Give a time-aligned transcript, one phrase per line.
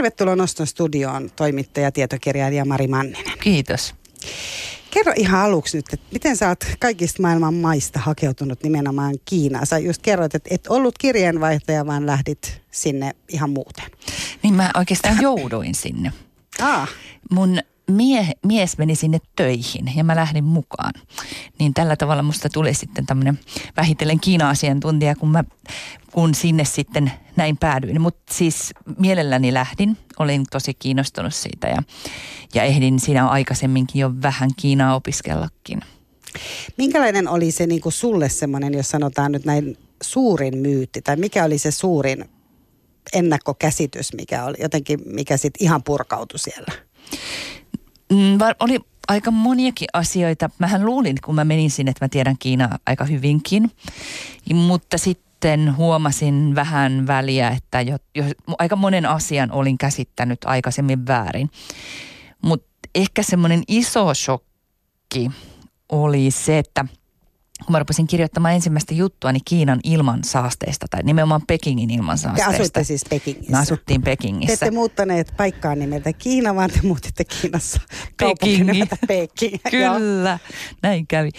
[0.00, 3.38] Tervetuloa Noston studioon toimittaja, tietokirjailija Mari Manninen.
[3.40, 3.94] Kiitos.
[4.90, 9.66] Kerro ihan aluksi nyt, että miten sä oot kaikista maailman maista hakeutunut nimenomaan Kiinaan?
[9.66, 13.84] Sä just kerroit, että et ollut kirjeenvaihtaja, vaan lähdit sinne ihan muuten.
[14.42, 16.12] Niin mä oikeastaan jouduin sinne.
[16.60, 16.90] Ah.
[17.30, 17.58] Mun
[17.90, 20.92] mie, mies meni sinne töihin ja mä lähdin mukaan.
[21.58, 23.38] Niin tällä tavalla musta tuli sitten tämmöinen
[23.76, 25.44] vähitellen Kiina-asiantuntija, kun mä
[26.12, 28.00] kun sinne sitten näin päädyin.
[28.00, 31.82] Mutta siis mielelläni lähdin, olin tosi kiinnostunut siitä ja,
[32.54, 35.80] ja ehdin siinä aikaisemminkin jo vähän Kiinaa opiskellakin.
[36.78, 41.44] Minkälainen oli se niin kuin sulle semmoinen, jos sanotaan nyt näin suurin myytti, tai mikä
[41.44, 42.24] oli se suurin
[43.12, 46.72] ennakkokäsitys, mikä oli jotenkin, mikä sitten ihan purkautui siellä?
[48.10, 50.50] Mm, oli aika moniakin asioita.
[50.58, 53.70] Mähän luulin, kun mä menin sinne, että mä tiedän Kiinaa aika hyvinkin.
[54.54, 58.24] Mutta sitten huomasin vähän väliä, että jo, jo,
[58.58, 61.50] aika monen asian olin käsittänyt aikaisemmin väärin.
[62.42, 65.30] Mutta ehkä semmoinen iso shokki
[65.88, 66.84] oli se, että–
[67.66, 72.50] kun mä rupesin kirjoittamaan ensimmäistä juttua niin Kiinan ilmansaasteista, tai nimenomaan Pekingin ilmansaasteista.
[72.50, 73.52] Te asuitte siis Pekingissä?
[73.52, 74.56] Me asuttiin Pekingissä.
[74.56, 77.80] Te ette muuttaneet paikkaa nimeltä Kiina, vaan te muutitte Kiinassa
[78.16, 78.88] Pekingi.
[79.06, 79.56] Peking.
[79.70, 80.38] Kyllä,
[80.82, 81.30] näin kävi.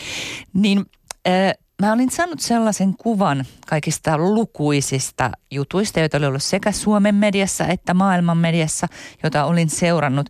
[0.54, 0.86] Niin
[1.28, 7.68] äh, Mä olin saanut sellaisen kuvan kaikista lukuisista jutuista, joita oli ollut sekä Suomen mediassa
[7.68, 8.88] että maailman mediassa,
[9.24, 10.30] jota olin seurannut,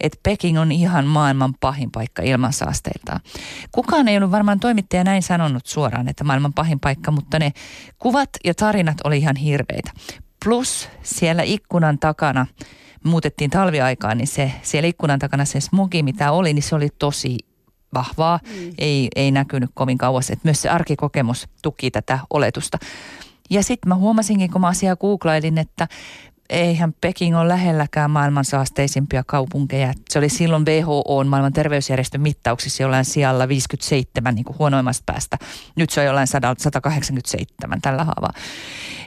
[0.00, 3.20] että Peking on ihan maailman pahin paikka ilmansaasteiltaan.
[3.72, 7.52] Kukaan ei ollut varmaan toimittaja näin sanonut suoraan, että maailman pahin paikka, mutta ne
[7.98, 9.90] kuvat ja tarinat oli ihan hirveitä.
[10.44, 12.46] Plus siellä ikkunan takana,
[13.04, 17.49] muutettiin talviaikaan, niin se, siellä ikkunan takana se smogi, mitä oli, niin se oli tosi
[17.94, 18.70] vahvaa, mm.
[18.78, 20.30] ei, ei näkynyt kovin kauas.
[20.30, 22.78] Että myös se arkikokemus tuki tätä oletusta.
[23.50, 25.88] Ja sitten mä huomasinkin, kun mä asiaa googlailin, että
[26.50, 29.92] eihän Peking ole lähelläkään maailman saasteisimpia kaupunkeja.
[30.10, 35.38] Se oli silloin WHO, maailman terveysjärjestön mittauksissa jollain sijalla 57 niin kuin huonoimmasta päästä.
[35.76, 38.32] Nyt se on jollain 187 tällä haavaa.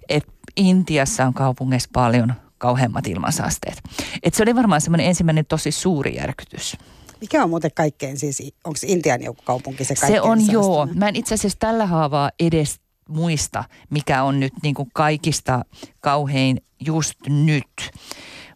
[0.09, 0.25] Et
[0.55, 3.81] Intiassa on kaupungeissa paljon kauheammat ilmansaasteet.
[4.23, 6.77] Et se oli varmaan semmoinen ensimmäinen tosi suuri järkytys.
[7.23, 10.87] Mikä on muuten kaikkein siis, onko Intian joku kaupunki se kaikkein Se on joo.
[10.93, 12.79] Mä en itse asiassa tällä haavaa edes
[13.09, 15.65] muista, mikä on nyt niin kuin kaikista
[15.99, 17.91] kauhein just nyt.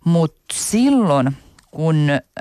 [0.05, 1.31] Mutta silloin,
[1.71, 1.95] kun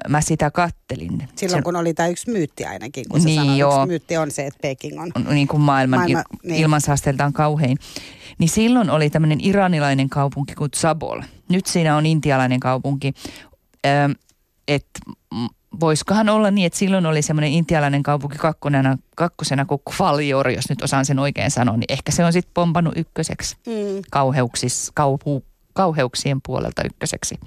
[0.08, 1.28] mä sitä kattelin.
[1.36, 3.76] Silloin, se, kun oli tämä yksi myytti ainakin, kun niin sanoit, joo.
[3.76, 5.12] yksi myytti on se, että Peking on.
[5.28, 6.62] Niin kuin maailman, Maailma, il, niin.
[6.62, 7.78] ilmansaasteeltaan kauhein.
[8.38, 11.22] Niin silloin oli tämmöinen iranilainen kaupunki kuin Zabol.
[11.48, 13.12] Nyt siinä on intialainen kaupunki.
[13.86, 14.14] Ö,
[14.68, 15.00] että
[15.80, 20.82] voisikohan olla niin, että silloin oli semmoinen intialainen kaupunki kakkosena, kakkosena kuin Kvaljor, jos nyt
[20.82, 24.02] osaan sen oikein sanoa, niin ehkä se on sitten pompannut ykköseksi mm.
[24.10, 27.38] kauheuksis, kauhu, kauheuksien puolelta ykköseksi.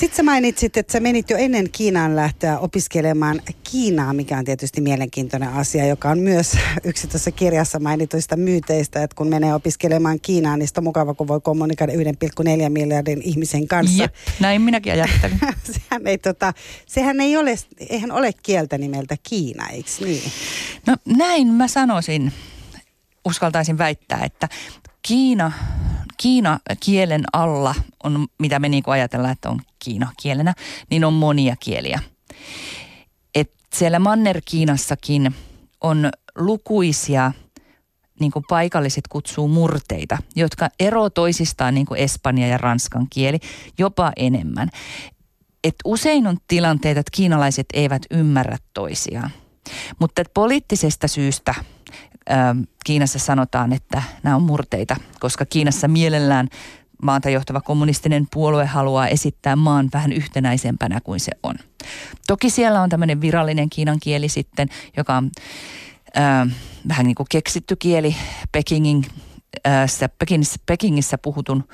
[0.00, 3.40] Sitten sä mainitsit, että sä menit jo ennen Kiinaan lähtöä opiskelemaan
[3.70, 9.16] Kiinaa, mikä on tietysti mielenkiintoinen asia, joka on myös yksi tuossa kirjassa mainituista myyteistä, että
[9.16, 14.02] kun menee opiskelemaan Kiinaan, niin on mukava, kun voi kommunikoida 1,4 miljardin ihmisen kanssa.
[14.02, 15.40] Jep, näin minäkin ajattelin.
[15.72, 16.52] sehän, ei, tota,
[16.86, 17.54] sehän ei ole,
[17.88, 20.32] eihän ole kieltä nimeltä Kiina, eikö niin?
[20.86, 22.32] No näin mä sanoisin,
[23.24, 24.48] uskaltaisin väittää, että
[25.02, 25.52] Kiina
[26.20, 30.54] Kiina kielen alla on, mitä me niin ajatellaan, että on Kiina kielenä,
[30.90, 32.00] niin on monia kieliä.
[33.34, 35.32] Et siellä Manner-Kiinassakin
[35.80, 37.32] on lukuisia,
[38.20, 43.38] niin kuin paikalliset kutsuu murteita, jotka ero toisistaan niin kuin espanja ja ranskan kieli
[43.78, 44.68] jopa enemmän.
[45.64, 49.30] Et usein on tilanteita, että kiinalaiset eivät ymmärrä toisiaan.
[49.98, 51.54] Mutta poliittisesta syystä–
[52.84, 56.48] Kiinassa sanotaan, että nämä on murteita, koska Kiinassa mielellään
[57.02, 61.54] maata johtava kommunistinen puolue haluaa esittää maan vähän yhtenäisempänä kuin se on.
[62.26, 65.30] Toki siellä on tämmöinen virallinen kiinan kieli sitten, joka on
[66.16, 66.48] äh,
[66.88, 68.16] vähän niin kuin keksitty kieli
[68.52, 69.06] Pekingin
[70.18, 71.64] Pekingissä, Pekingissä puhutun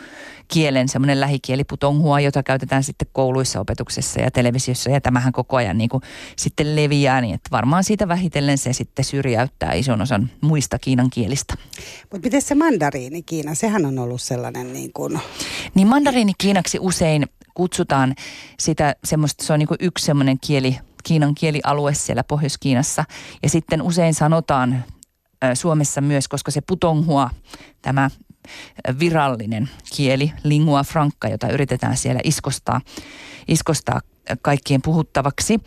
[0.49, 4.91] kielen semmoinen lähikieli putonghua, jota käytetään sitten kouluissa, opetuksessa ja televisiossa.
[4.91, 6.03] Ja tämähän koko ajan niin kuin
[6.37, 11.55] sitten leviää, niin että varmaan siitä vähitellen se sitten syrjäyttää ison osan muista Kiinan kielistä.
[12.13, 15.21] Mutta miten se mandariini Kiina, sehän on ollut sellainen niin kuin...
[15.75, 18.15] Niin mandariini Kiinaksi usein kutsutaan
[18.59, 23.05] sitä semmoista, se on niin kuin yksi semmoinen kieli, Kiinan kielialue siellä Pohjois-Kiinassa.
[23.43, 24.85] Ja sitten usein sanotaan
[25.55, 27.31] Suomessa myös, koska se putonghua,
[27.83, 28.11] tämä
[28.99, 32.81] virallinen kieli, lingua franca, jota yritetään siellä iskostaa,
[33.49, 34.01] iskostaa
[34.43, 35.61] kaikkien puhuttavaksi,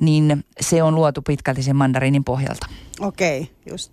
[0.00, 2.66] niin se on luotu pitkälti sen mandariinin pohjalta.
[3.00, 3.92] Okei, okay, just.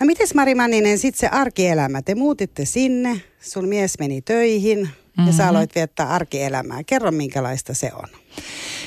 [0.00, 5.26] No mites Mari Manninen, sitten se arkielämä, te muutitte sinne, sun mies meni töihin, Mm-hmm.
[5.26, 5.50] Ja sä mhm.
[5.50, 6.84] aloit viettää arkielämää.
[6.86, 8.08] Kerro, minkälaista se on.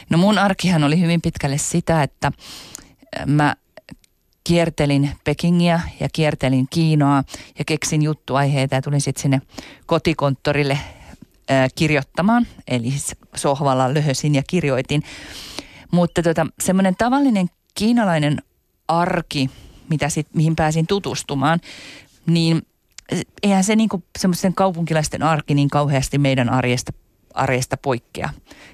[0.10, 2.32] No mun arkihan oli hyvin pitkälle sitä, että
[3.26, 3.56] mä
[4.48, 7.24] kiertelin Pekingiä ja kiertelin Kiinaa
[7.60, 9.42] ja keksin juttuaiheita ja tulin sitten sinne
[9.86, 10.80] kotikonttorille
[11.50, 12.48] ää, kirjoittamaan.
[12.68, 12.94] Eli
[13.36, 15.04] sohvalla löhösin ja kirjoitin.
[15.92, 18.42] Mutta tota, semmoinen tavallinen kiinalainen
[18.88, 19.50] arki,
[19.90, 21.60] mitä sit, mihin pääsin tutustumaan,
[22.26, 22.62] niin
[23.44, 26.94] eihän se niinku semmoisten kaupunkilaisten arki niin kauheasti meidän arjesta
[27.38, 28.30] arjesta poikkea.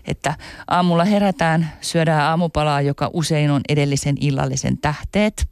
[0.08, 0.34] Että
[0.68, 5.48] aamulla herätään, syödään aamupalaa, joka usein on edellisen illallisen tähteet,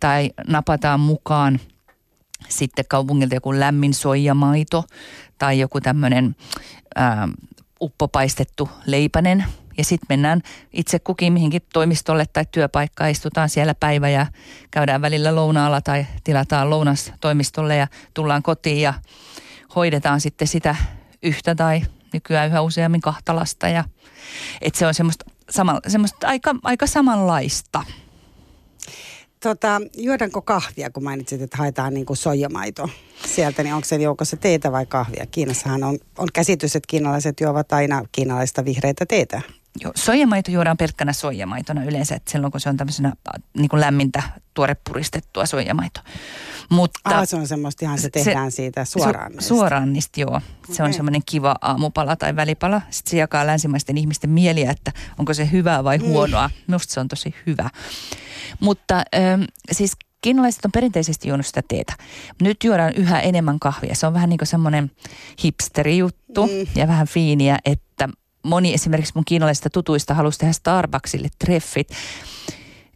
[0.00, 1.60] tai napataan mukaan
[2.48, 4.84] sitten kaupungilta joku lämmin soijamaito
[5.38, 6.36] tai joku tämmöinen
[7.80, 9.44] uppopaistettu leipänen.
[9.78, 10.42] Ja sitten mennään
[10.72, 14.26] itse kukin mihinkin toimistolle tai työpaikkaan, istutaan siellä päivä ja
[14.70, 18.94] käydään välillä lounaalla tai tilataan lounas toimistolle ja tullaan kotiin ja
[19.74, 20.76] hoidetaan sitten sitä
[21.22, 23.68] yhtä tai nykyään yhä useammin kahta lasta.
[23.68, 23.84] Ja,
[24.60, 27.84] että se on semmoista, sama, semmoista aika, aika samanlaista.
[29.40, 32.88] Tota, juodaanko kahvia, kun mainitsit, että haetaan niin kuin soijamaito
[33.26, 35.26] sieltä, niin onko se joukossa teetä vai kahvia?
[35.26, 39.42] Kiinassahan on, on käsitys, että kiinalaiset juovat aina kiinalaista vihreitä teetä.
[39.82, 43.12] Joo, soijamaito juodaan pelkkänä soijamaitona yleensä, että silloin kun se on tämmöisenä
[43.58, 44.22] niin kuin lämmintä,
[44.54, 46.00] tuorepuristettua soijamaito.
[46.68, 49.32] Mutta ah, se on semmoista ihan se tehdään se, siitä suoraan.
[49.38, 50.40] Su, suoraan niistä, joo.
[50.72, 52.82] Se on semmoinen kiva aamupala tai välipala.
[52.90, 56.04] Sitten se jakaa länsimaisten ihmisten mieliä, että onko se hyvää vai mm.
[56.04, 56.48] huonoa.
[56.48, 56.54] Mm.
[56.66, 57.70] Minusta se on tosi hyvä.
[58.60, 59.42] Mutta ähm,
[59.72, 61.92] siis kiinalaiset on perinteisesti juonut sitä teetä.
[62.40, 63.94] Nyt juodaan yhä enemmän kahvia.
[63.94, 64.90] Se on vähän niin kuin semmoinen
[65.44, 66.52] hipsterijuttu mm.
[66.74, 68.08] ja vähän fiiniä, että
[68.42, 71.88] moni esimerkiksi mun kiinalaisista tutuista halusi tehdä Starbucksille treffit.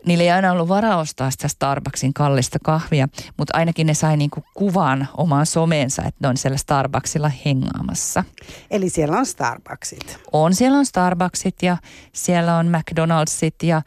[0.06, 4.45] Niillä ei aina ollut varaa ostaa sitä Starbucksin kallista kahvia, mutta ainakin ne sai niinku
[4.55, 8.25] kuvan omaan someensa, että ne on siellä Starbucksilla hengaamassa.
[8.71, 10.19] Eli siellä on Starbucksit?
[10.33, 11.77] On, siellä on Starbucksit ja
[12.12, 13.83] siellä on McDonald'sit ja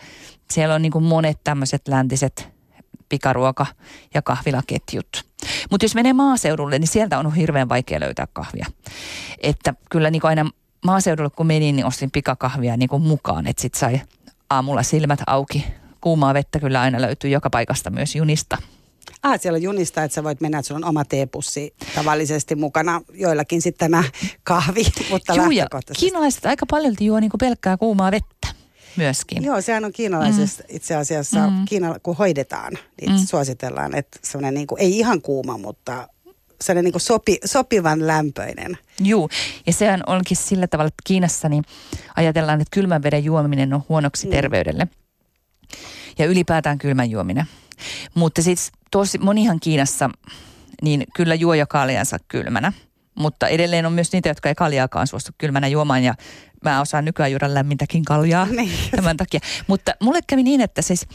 [0.51, 2.49] siellä on niinku monet tämmöiset läntiset
[3.09, 3.75] pikaruoka-
[4.13, 5.25] ja kahvilaketjut.
[5.71, 8.65] Mutta jos menee maaseudulle, niin sieltä on hirveän vaikea löytää kahvia.
[9.37, 10.49] Että kyllä niin aina
[10.85, 14.01] maaseudulle kun menin, niin ostin pikakahvia niin kuin mukaan, että sitten sai
[14.49, 15.65] aamulla silmät auki.
[16.01, 18.57] Kuumaa vettä kyllä aina löytyy joka paikasta myös junista.
[19.23, 23.01] Ah, siellä on junista, että sä voit mennä, että sulla on oma teepussi tavallisesti mukana.
[23.13, 24.03] Joillakin sitten tämä
[24.43, 25.67] kahvi, mutta Juu, ja
[25.99, 28.47] kiinalaiset aika paljon juo niin pelkkää kuumaa vettä
[28.97, 29.43] myöskin.
[29.43, 30.75] Joo, sehän on kiinalaisessa mm.
[30.75, 31.65] itse asiassa, mm.
[31.65, 33.17] Kiina, kun hoidetaan, niin mm.
[33.17, 36.07] suositellaan, että semmoinen niin kuin, ei ihan kuuma, mutta
[36.61, 38.77] sellainen niin kuin sopi, sopivan lämpöinen.
[38.99, 39.29] Joo,
[39.67, 41.63] ja sehän onkin sillä tavalla, että Kiinassa niin
[42.15, 44.31] ajatellaan, että kylmän veden juominen on huonoksi mm.
[44.31, 44.87] terveydelle.
[46.17, 47.45] Ja ylipäätään kylmän juominen.
[48.13, 50.09] Mutta siis tosi monihan Kiinassa
[50.81, 52.73] niin kyllä juo jo kaljansa kylmänä.
[53.15, 56.15] Mutta edelleen on myös niitä, jotka ei kaljaakaan suostu kylmänä juomaan ja
[56.63, 58.71] mä osaan nykyään juoda lämmintäkin kaljaa niin.
[58.95, 59.39] tämän takia.
[59.67, 61.07] Mutta mulle kävi niin, että siis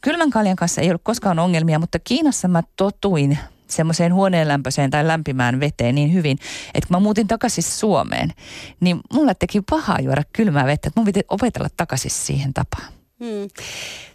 [0.00, 5.60] kylmän kaljan kanssa ei ollut koskaan ongelmia, mutta Kiinassa mä totuin semmoiseen huoneenlämpöiseen tai lämpimään
[5.60, 6.38] veteen niin hyvin,
[6.74, 8.32] että kun mä muutin takaisin Suomeen,
[8.80, 12.99] niin mulle teki pahaa juoda kylmää vettä, että mun piti opetella takaisin siihen tapaan.
[13.20, 13.50] Hmm.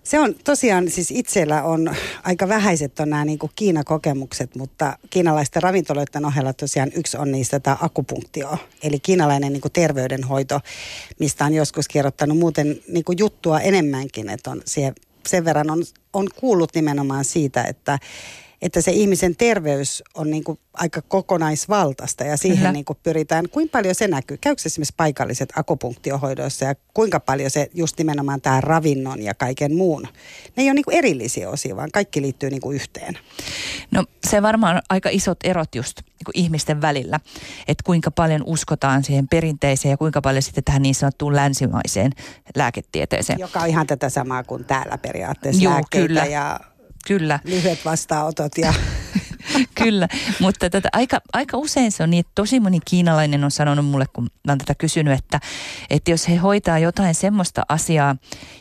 [0.04, 6.26] Se on tosiaan, siis itsellä on aika vähäiset on nämä niin Kiina-kokemukset, mutta kiinalaisten ravintoloiden
[6.26, 8.58] ohella tosiaan yksi on niistä tämä akupunktio.
[8.84, 10.60] Eli kiinalainen niin terveydenhoito,
[11.20, 14.96] mistä on joskus kirjoittanut muuten niin juttua enemmänkin, että on siihen,
[15.28, 18.00] sen verran on, on kuullut nimenomaan siitä, että
[18.66, 23.50] että se ihmisen terveys on niin kuin aika kokonaisvaltaista ja siihen niin kuin pyritään.
[23.50, 24.38] Kuinka paljon se näkyy?
[24.38, 30.02] Käykö esimerkiksi paikalliset akupunktiohoidoissa ja kuinka paljon se just nimenomaan tämä ravinnon ja kaiken muun?
[30.56, 33.18] Ne ei ole niin kuin erillisiä osia, vaan kaikki liittyy niin kuin yhteen.
[33.92, 37.20] No se varmaan aika isot erot just niin kuin ihmisten välillä,
[37.68, 42.12] että kuinka paljon uskotaan siihen perinteiseen ja kuinka paljon sitten tähän niin sanottuun länsimaiseen
[42.56, 43.40] lääketieteeseen.
[43.40, 46.26] Joka on ihan tätä samaa kuin täällä periaatteessa Joo, lääkkeitä kyllä.
[46.26, 46.60] ja
[47.08, 47.40] Kyllä.
[47.44, 48.74] Lyhyet vastaanotot ja...
[49.84, 50.08] Kyllä,
[50.40, 54.06] mutta tätä, aika, aika usein se on niin, että tosi moni kiinalainen on sanonut mulle,
[54.14, 55.40] kun mä oon tätä kysynyt, että,
[55.90, 58.16] että jos he hoitaa jotain semmoista asiaa,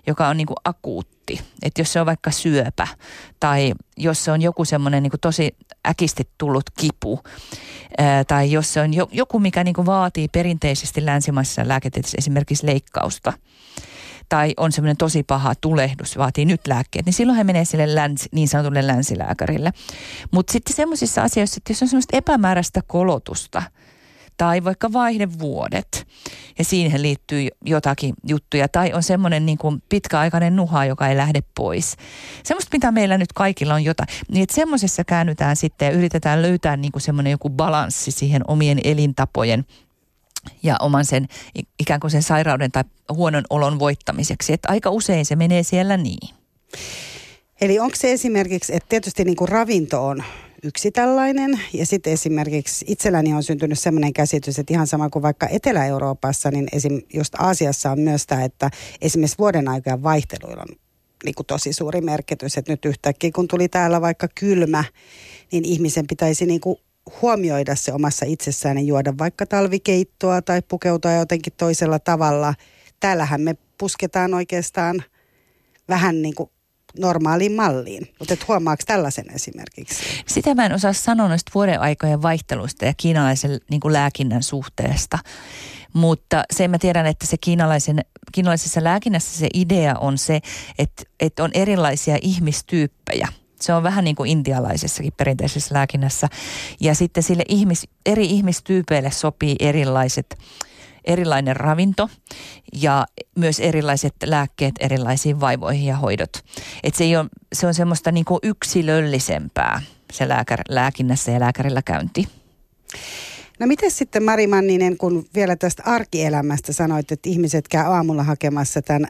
[0.06, 2.88] joka on niin kuin akuutti, että jos se on vaikka syöpä
[3.40, 5.56] tai jos se on joku semmoinen niin tosi
[5.88, 7.20] äkisti tullut kipu
[7.98, 13.32] ää, tai jos se on joku, mikä niin kuin vaatii perinteisesti länsimaisessa lääketieteessä esimerkiksi leikkausta–
[14.34, 18.28] tai on semmoinen tosi paha tulehdus, vaatii nyt lääkkeet, niin silloin he menee sille länsi,
[18.32, 19.72] niin sanotulle länsilääkärille.
[20.30, 23.62] Mutta sitten semmoisissa asioissa, että jos on semmoista epämääräistä kolotusta
[24.36, 26.06] tai vaikka vaihdevuodet
[26.58, 31.40] ja siihen liittyy jotakin juttuja tai on semmoinen niin kuin pitkäaikainen nuha, joka ei lähde
[31.56, 31.96] pois.
[32.44, 34.08] Semmoista, mitä meillä nyt kaikilla on jotain.
[34.28, 38.80] Niin että semmoisessa käännytään sitten ja yritetään löytää niin kuin semmoinen joku balanssi siihen omien
[38.84, 39.64] elintapojen
[40.62, 41.26] ja oman sen
[41.78, 44.52] ikään kuin sen sairauden tai huonon olon voittamiseksi.
[44.52, 46.34] Että aika usein se menee siellä niin.
[47.60, 50.24] Eli onko se esimerkiksi, että tietysti niin kuin ravinto on
[50.62, 51.60] yksi tällainen.
[51.72, 56.68] Ja sitten esimerkiksi itselläni on syntynyt sellainen käsitys, että ihan sama kuin vaikka Etelä-Euroopassa, niin
[56.72, 57.02] esim.
[57.14, 58.70] just Aasiassa on myös tämä, että
[59.00, 60.76] esimerkiksi vuoden aikojen vaihteluilla on
[61.24, 62.58] niin kuin tosi suuri merkitys.
[62.58, 64.84] Että nyt yhtäkkiä kun tuli täällä vaikka kylmä,
[65.52, 66.76] niin ihmisen pitäisi niin kuin
[67.22, 72.54] huomioida se omassa itsessään ja juoda vaikka talvikeittoa tai pukeutua jotenkin toisella tavalla.
[73.00, 75.04] Täällähän me pusketaan oikeastaan
[75.88, 76.50] vähän niin kuin
[76.98, 78.08] normaaliin malliin.
[78.18, 80.04] Mutta huomaako tällaisen esimerkiksi?
[80.26, 85.18] Sitä mä en osaa sanoa noista vuoden aikojen vaihteluista ja kiinalaisen niin kuin lääkinnän suhteesta.
[85.92, 88.00] Mutta sen mä tiedän, että se kiinalaisen,
[88.32, 90.40] kiinalaisessa lääkinnässä se idea on se,
[90.78, 93.28] että, että on erilaisia ihmistyyppejä–
[93.64, 96.28] se on vähän niin kuin intialaisessakin perinteisessä lääkinnässä.
[96.80, 100.38] Ja sitten sille ihmis, eri ihmistyypeille sopii erilaiset
[101.04, 102.10] erilainen ravinto
[102.72, 103.06] ja
[103.38, 106.44] myös erilaiset lääkkeet erilaisiin vaivoihin ja hoidot.
[106.82, 111.82] Et se, ei ole, se on semmoista niin kuin yksilöllisempää se lääkär, lääkinnässä ja lääkärillä
[111.82, 112.28] käynti.
[113.60, 118.82] No miten sitten Mari Manninen, kun vielä tästä arkielämästä sanoit, että ihmiset käy aamulla hakemassa
[118.82, 119.06] tämän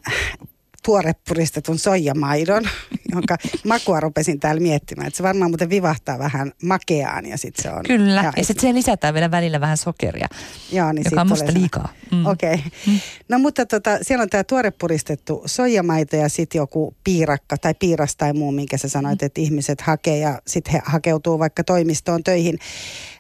[0.85, 2.65] tuorepuristetun soijamaidon,
[3.13, 5.07] jonka makua rupesin täällä miettimään.
[5.07, 7.83] Että se varmaan muuten vivahtaa vähän makeaan ja sitten se on...
[7.87, 10.29] Kyllä, ja, ja sitten siihen lisätään vielä välillä vähän sokeria,
[10.73, 11.89] Joo, niin joka on musta liikaa.
[12.13, 12.27] Mm.
[12.27, 12.55] Okei.
[12.55, 12.71] Okay.
[12.87, 13.01] Mm.
[13.29, 18.33] No mutta tota, siellä on tämä tuorepuristettu soijamaito ja sitten joku piirakka tai piiras tai
[18.33, 19.27] muu, minkä sä sanoit, mm.
[19.27, 22.59] että ihmiset hakee ja sitten he hakeutuu vaikka toimistoon töihin.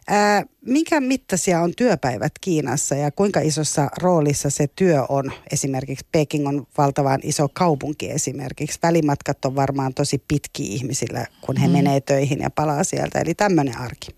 [0.08, 5.32] Ää, minkä mittaisia on työpäivät Kiinassa ja kuinka isossa roolissa se työ on?
[5.52, 8.78] Esimerkiksi Peking on valtavan iso kaupunki esimerkiksi.
[8.82, 11.72] Välimatkat on varmaan tosi pitkiä ihmisillä, kun he mm.
[11.72, 13.20] menee töihin ja palaa sieltä.
[13.20, 14.14] Eli tämmöinen arki.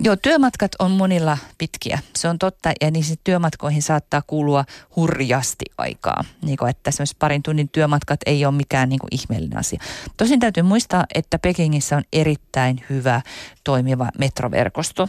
[0.00, 1.98] Joo, työmatkat on monilla pitkiä.
[2.16, 4.64] Se on totta ja niihin työmatkoihin saattaa kuulua
[4.96, 6.24] hurjasti aikaa.
[6.42, 9.80] Niin kuin, että esimerkiksi parin tunnin työmatkat ei ole mikään niin kuin ihmeellinen asia.
[10.16, 13.20] Tosin täytyy muistaa, että Pekingissä on erittäin hyvä
[13.64, 15.08] toimiva metroverkosto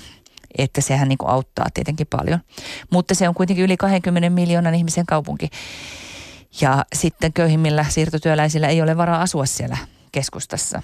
[0.58, 2.40] että sehän niin kuin auttaa tietenkin paljon.
[2.90, 5.50] Mutta se on kuitenkin yli 20 miljoonan ihmisen kaupunki.
[6.62, 9.78] Ja sitten köyhimmillä siirtotyöläisillä ei ole varaa asua siellä
[10.12, 10.82] keskustassa.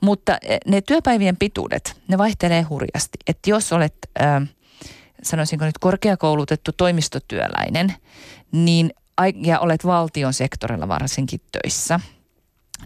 [0.00, 3.18] Mutta eh, ne työpäivien pituudet, ne vaihtelee hurjasti.
[3.26, 4.48] Että jos olet, äh,
[5.22, 7.94] sanoisinko nyt korkeakoulutettu toimistotyöläinen,
[8.52, 8.90] niin
[9.42, 12.00] ja olet valtion sektorilla varsinkin töissä,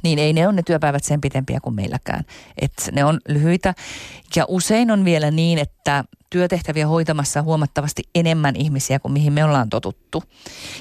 [0.02, 2.24] niin ei ne ole ne työpäivät sen pitempiä kuin meilläkään.
[2.60, 3.74] että ne on lyhyitä
[4.36, 9.70] ja usein on vielä niin, että työtehtäviä hoitamassa huomattavasti enemmän ihmisiä kuin mihin me ollaan
[9.70, 10.22] totuttu.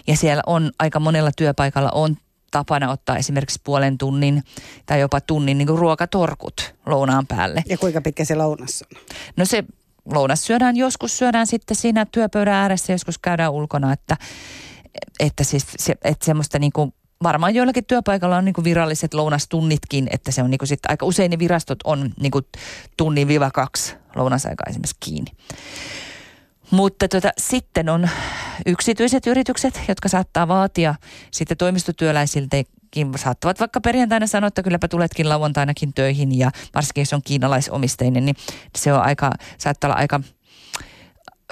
[0.07, 2.17] Ja siellä on aika monella työpaikalla on
[2.51, 4.43] tapana ottaa esimerkiksi puolen tunnin
[4.85, 7.63] tai jopa tunnin niin kuin ruokatorkut lounaan päälle.
[7.69, 9.01] Ja kuinka pitkä se lounas on?
[9.37, 9.63] No se
[10.13, 14.17] lounas syödään joskus, syödään sitten siinä työpöydän ääressä, joskus käydään ulkona, että,
[15.19, 20.31] että, siis se, että semmoista niin kuin varmaan joillakin työpaikalla on niin viralliset lounastunnitkin, että
[20.31, 22.31] se on niin sit aika usein ne virastot on niin
[22.97, 25.31] tunnin viiva kaksi lounasaika esimerkiksi kiinni.
[26.71, 28.09] Mutta tota, sitten on
[28.65, 30.95] yksityiset yritykset, jotka saattaa vaatia
[31.31, 37.21] sitten toimistotyöläisiltäkin saattavat vaikka perjantaina sanoa, että kylläpä tuletkin lauantainakin töihin ja varsinkin jos on
[37.25, 38.35] kiinalaisomisteinen, niin
[38.77, 40.19] se on aika, saattaa olla aika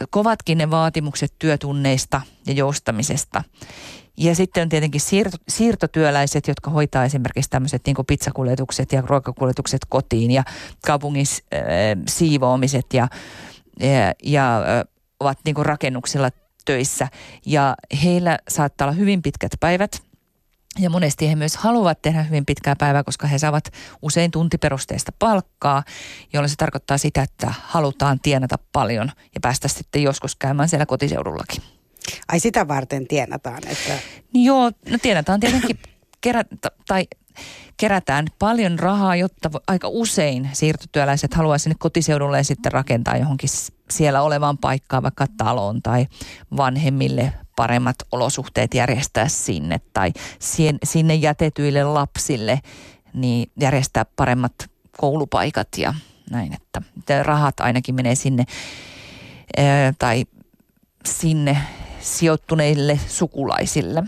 [0.09, 3.43] kovatkin ne vaatimukset työtunneista ja joustamisesta.
[4.17, 10.31] Ja sitten on tietenkin siirto, siirtotyöläiset, jotka hoitaa esimerkiksi tämmöiset niin pizzakuljetukset ja ruokakuljetukset kotiin
[10.31, 10.43] ja
[10.86, 11.62] kaupungin äh,
[12.07, 13.07] siivoamiset ja,
[13.79, 14.62] ja, ja
[15.19, 16.29] ovat niin rakennuksilla
[16.65, 17.07] töissä.
[17.45, 20.03] Ja heillä saattaa olla hyvin pitkät päivät.
[20.79, 25.83] Ja monesti he myös haluavat tehdä hyvin pitkää päivää, koska he saavat usein tuntiperusteista palkkaa,
[26.33, 31.63] jolloin se tarkoittaa sitä, että halutaan tienata paljon ja päästä sitten joskus käymään siellä kotiseudullakin.
[32.27, 33.67] Ai sitä varten tienataan?
[33.67, 33.93] Että...
[34.33, 35.79] Joo, no tienataan tietenkin
[36.21, 37.07] kerätä, tai
[37.77, 43.50] kerätään paljon rahaa, jotta aika usein siirtotyöläiset haluaa sinne kotiseudulle ja sitten rakentaa johonkin
[43.89, 46.08] siellä olevaan paikkaan, vaikka taloon tai
[46.58, 50.12] vanhemmille paremmat olosuhteet järjestää sinne tai
[50.84, 52.60] sinne jätetyille lapsille
[53.13, 54.53] niin järjestää paremmat
[54.98, 55.94] koulupaikat ja
[56.29, 56.82] näin, että
[57.24, 58.46] rahat ainakin menee sinne
[60.00, 60.25] tai
[61.06, 61.58] sinne
[62.00, 64.03] sijoittuneille sukulaisille.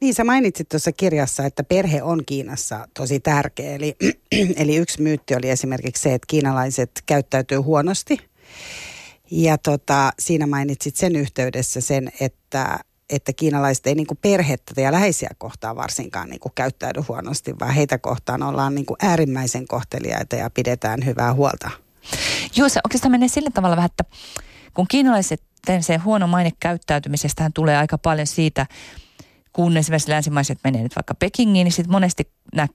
[0.00, 3.74] Niin, sä mainitsit tuossa kirjassa, että perhe on Kiinassa tosi tärkeä.
[3.74, 3.96] Eli,
[4.62, 8.18] eli yksi myytti oli esimerkiksi se, että kiinalaiset käyttäytyy huonosti.
[9.30, 12.78] Ja tota, siinä mainitsit sen yhteydessä sen, että,
[13.10, 18.42] että kiinalaiset ei niinku perhettä ja läheisiä kohtaan varsinkaan niinku käyttäydy huonosti, vaan heitä kohtaan
[18.42, 21.70] ollaan niinku äärimmäisen kohteliaita ja pidetään hyvää huolta.
[22.56, 24.04] Joo, se oikeastaan menee sillä tavalla vähän, että
[24.74, 25.42] kun kiinalaiset
[25.80, 28.66] se huono maine käyttäytymisestähän tulee aika paljon siitä,
[29.52, 32.68] kun esimerkiksi länsimaiset menee nyt vaikka Pekingiin, niin sitten monesti nämä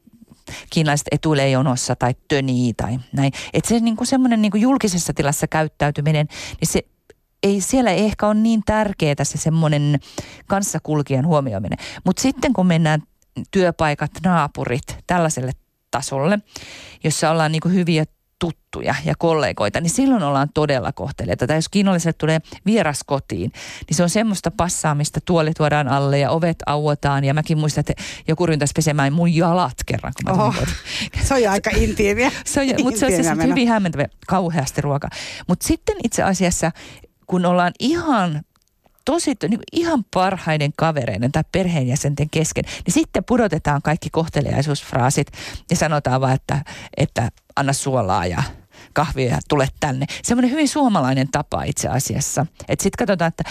[0.70, 3.32] kiinalaiset etuilee jonossa tai tönii tai näin.
[3.54, 6.28] Että se niin kuin semmoinen niin kuin julkisessa tilassa käyttäytyminen,
[6.62, 6.82] niin se
[7.44, 10.00] ei siellä ei ehkä ole niin tärkeää se semmoinen
[10.48, 11.78] kanssakulkijan huomioiminen.
[12.06, 13.04] Mutta sitten kun mennään
[13.52, 15.52] työpaikat, naapurit tällaiselle
[15.92, 16.40] tasolle,
[17.04, 18.06] jossa ollaan niin hyviä
[18.46, 21.48] tuttuja ja kollegoita, niin silloin ollaan todella kohteleita.
[21.48, 23.52] Tai jos kiinalaiselle tulee vieras kotiin,
[23.88, 27.24] niin se on semmoista passaamista, tuoli tuodaan alle ja ovet auotaan.
[27.24, 30.14] Ja mäkin muistan, että joku ryntäisi pesemään mun jalat kerran.
[30.24, 30.64] Kun mä Oho,
[31.24, 32.32] se on jo aika intiimiä.
[32.46, 35.08] se on, mutta se on siis hyvin hämmentävä, kauheasti ruoka.
[35.48, 36.72] Mutta sitten itse asiassa,
[37.28, 38.42] kun ollaan ihan
[39.06, 45.28] tosi niin ihan parhaiden kavereiden tai perheenjäsenten kesken, niin sitten pudotetaan kaikki kohteliaisuusfraasit
[45.70, 46.64] ja sanotaan vaan, että,
[46.98, 48.44] että anna suolaa ja
[48.94, 50.06] kahvia ja tule tänne.
[50.24, 52.46] Semmoinen hyvin suomalainen tapa itse asiassa.
[52.68, 53.44] Että sitten katsotaan, että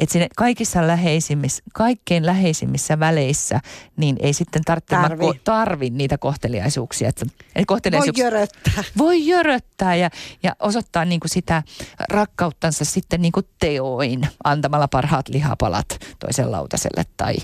[0.00, 3.60] että sinne kaikissa läheisimmissä, kaikkein läheisimmissä väleissä,
[3.96, 5.24] niin ei sitten tarvitse tarvi.
[5.24, 7.08] Ko- tarvi niitä kohteliaisuuksia.
[7.08, 8.24] Että, eli kohteliaisuuksia.
[8.24, 8.84] Voi jöröttää.
[8.98, 10.10] Voi jöröttää ja,
[10.42, 11.62] ja osoittaa niin kuin sitä
[12.10, 15.86] rakkauttansa sitten niin kuin teoin, antamalla parhaat lihapalat
[16.18, 17.34] toisen lautaselle tai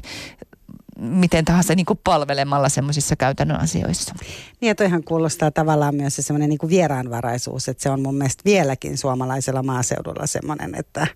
[0.97, 4.15] miten tahansa niin kuin palvelemalla semmoisissa käytännön asioissa.
[4.61, 8.43] Niin ja toihan kuulostaa tavallaan myös se semmoinen niin vieraanvaraisuus, että se on mun mielestä
[8.45, 11.07] vieläkin suomalaisella maaseudulla semmoinen, että,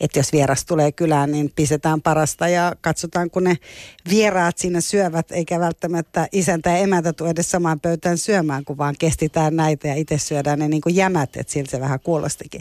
[0.00, 3.56] että jos vieras tulee kylään, niin pistetään parasta ja katsotaan, kun ne
[4.10, 8.94] vieraat sinne syövät, eikä välttämättä isäntä ja emäntä tule edes samaan pöytään syömään, kun vaan
[8.98, 12.60] kestitään näitä ja itse syödään ne niin kuin jämät, että siltä se vähän kuulostikin.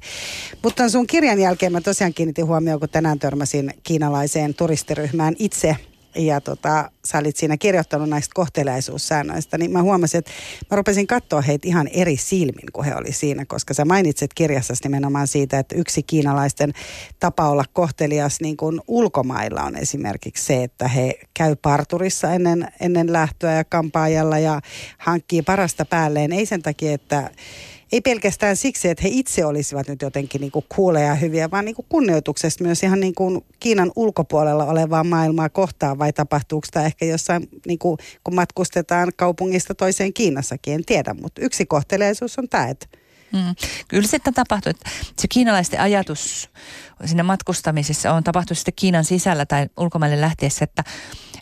[0.63, 5.75] Mutta sun kirjan jälkeen mä tosiaan kiinnitin huomioon, kun tänään törmäsin kiinalaiseen turistiryhmään itse–
[6.15, 10.31] ja tota, sä olit siinä kirjoittanut näistä kohtelaisuussäännöistä, niin mä huomasin, että
[10.71, 14.83] mä rupesin katsoa heitä ihan eri silmin, kun he oli siinä, koska sä mainitset kirjassasi
[14.83, 16.73] nimenomaan siitä, että yksi kiinalaisten
[17.19, 23.13] tapa olla kohtelias niin kuin ulkomailla on esimerkiksi se, että he käy parturissa ennen, ennen
[23.13, 24.61] lähtöä ja kampaajalla ja
[24.97, 27.31] hankkii parasta päälleen, ei sen takia, että
[27.91, 31.75] ei pelkästään siksi, että he itse olisivat nyt jotenkin niin kuuleja ja hyviä, vaan niin
[31.75, 37.05] kuin kunnioituksesta myös ihan niin kuin Kiinan ulkopuolella olevaa maailmaa kohtaan, vai tapahtuuko tämä ehkä
[37.05, 42.67] jossain, niin kuin, kun matkustetaan kaupungista toiseen Kiinassakin, en tiedä, mutta yksi kohteleisuus on tämä,
[42.67, 42.87] että
[43.33, 43.55] Mm.
[43.87, 44.73] Kyllä sitten tapahtuu,
[45.17, 46.49] se kiinalaisten ajatus
[47.05, 50.83] siinä matkustamisessa on tapahtunut sitten Kiinan sisällä tai ulkomaille lähtiessä, että,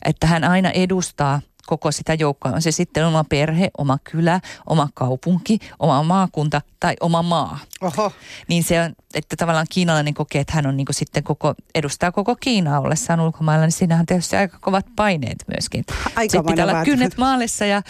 [0.06, 2.51] että hän aina edustaa– koko sitä joukkoa.
[2.51, 7.60] On se sitten oma perhe, oma kylä, oma kaupunki, oma maakunta tai oma maa.
[7.82, 8.12] Oho.
[8.47, 12.36] Niin se on, että tavallaan kiinalainen kokee, että hän on niin sitten koko, edustaa koko
[12.36, 15.86] Kiinaa ollessaan ulkomailla, niin siinähän on tietysti aika kovat paineet myöskin.
[16.15, 17.82] Aika sitten pitää olla kynnet maalissa ja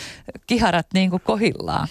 [0.48, 1.88] kiharat niin kuin kohillaan.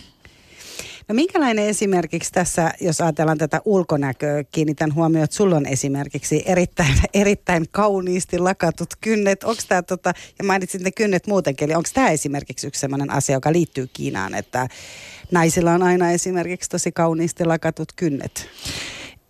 [1.08, 6.94] No minkälainen esimerkiksi tässä, jos ajatellaan tätä ulkonäköä, kiinnitän huomioon, että sulla on esimerkiksi erittäin,
[7.14, 9.44] erittäin kauniisti lakatut kynnet.
[9.44, 13.36] Onko tämä tota, ja mainitsit ne kynnet muutenkin, eli onko tämä esimerkiksi yksi sellainen asia,
[13.36, 14.68] joka liittyy Kiinaan, että
[15.30, 18.48] naisilla on aina esimerkiksi tosi kauniisti lakatut kynnet?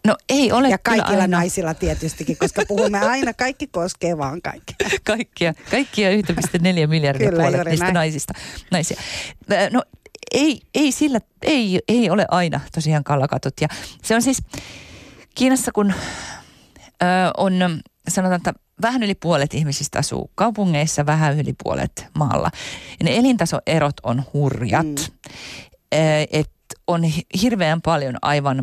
[0.06, 1.36] No ei ole Ja kaikilla aina.
[1.38, 4.74] naisilla tietystikin, koska puhumme aina, kaikki koskee vaan kaikki.
[5.04, 7.94] Kaikkia, kaikkia 1,4 miljardia Kyllä, puolet niistä näin.
[7.94, 8.32] naisista.
[8.70, 9.00] Naisia.
[9.72, 9.82] No
[10.32, 13.54] ei, ei sillä, ei, ei ole aina tosiaan kalakatut.
[13.60, 13.68] Ja
[14.02, 14.38] se on siis
[15.34, 15.92] Kiinassa, kun
[17.02, 17.06] ö,
[17.36, 17.52] on,
[18.08, 22.50] sanotaan, että vähän yli puolet ihmisistä asuu kaupungeissa, vähän yli puolet maalla.
[23.00, 24.86] Ja ne elintasoerot on hurjat.
[24.86, 25.34] Mm.
[26.32, 26.50] Et
[26.86, 27.02] on
[27.42, 28.62] hirveän paljon aivan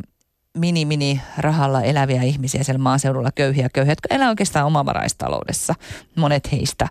[0.58, 5.76] mini-mini rahalla eläviä ihmisiä siellä maaseudulla, köyhiä köyhiä, jotka elää oikeastaan omavaraistaloudessa,
[6.16, 6.88] monet heistä.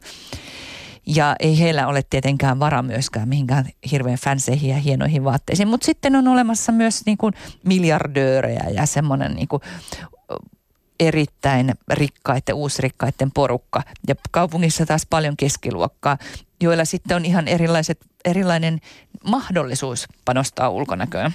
[1.06, 5.68] Ja ei heillä ole tietenkään vara myöskään mihinkään hirveän fanseihin ja hienoihin vaatteisiin.
[5.68, 7.34] Mutta sitten on olemassa myös niin kuin
[7.64, 9.62] miljardöörejä ja semmoinen niin kuin
[11.00, 13.82] erittäin rikkaiden, uusrikkaiden porukka.
[14.08, 16.18] Ja kaupungissa taas paljon keskiluokkaa,
[16.60, 18.80] joilla sitten on ihan erilaiset, erilainen
[19.24, 21.34] mahdollisuus panostaa ulkonäköön.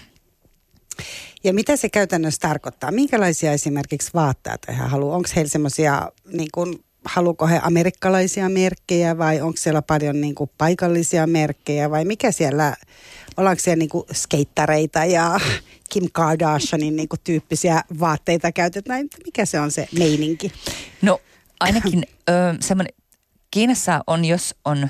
[1.44, 2.92] Ja mitä se käytännössä tarkoittaa?
[2.92, 5.16] Minkälaisia esimerkiksi vaatteita he haluaa?
[5.16, 10.50] Onko heillä semmoisia niin kuin haluuko he amerikkalaisia merkkejä vai onko siellä paljon niin kuin
[10.58, 12.76] paikallisia merkkejä vai mikä siellä,
[13.38, 15.40] ollaanko siellä niin kuin skeittareita ja
[15.94, 20.52] Kim Kardashianin niin kuin tyyppisiä vaatteita käytetään, mikä se on se meininki?
[21.02, 21.22] No
[21.60, 22.94] ainakin ö, semmoinen,
[23.52, 24.90] Kiinassa on, jos on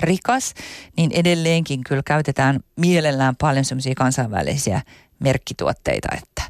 [0.00, 0.54] rikas,
[0.96, 4.82] niin edelleenkin kyllä käytetään mielellään paljon semmoisia kansainvälisiä
[5.18, 6.42] merkkituotteita, että,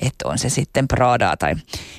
[0.00, 1.54] että on se sitten Prada tai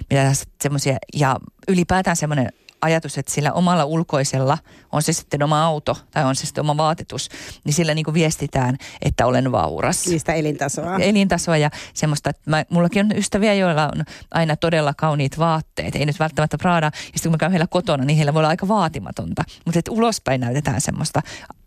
[0.09, 0.31] mitä
[0.61, 0.97] semmoisia.
[1.13, 1.35] Ja
[1.67, 2.49] ylipäätään semmoinen
[2.81, 4.57] ajatus, että sillä omalla ulkoisella,
[4.91, 7.29] on se sitten oma auto tai on se sitten oma vaatetus,
[7.63, 10.07] niin sillä niin kuin viestitään, että olen vauras.
[10.07, 10.97] Niistä elintasoa.
[10.97, 15.95] Elintasoa ja semmoista, että mä, mullakin on ystäviä, joilla on aina todella kauniit vaatteet.
[15.95, 16.85] Ei nyt välttämättä Prada.
[16.85, 19.43] Ja sitten kun mä käyn heillä kotona, niin heillä voi olla aika vaatimatonta.
[19.65, 21.21] Mutta että ulospäin näytetään semmoista